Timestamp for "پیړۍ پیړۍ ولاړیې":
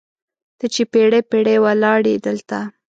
0.91-2.17